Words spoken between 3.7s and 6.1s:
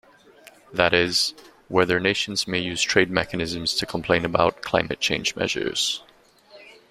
to complain about climate change measures.